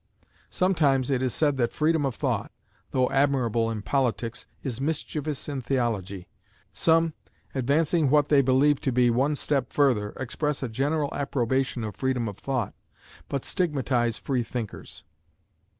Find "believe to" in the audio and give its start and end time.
8.41-8.91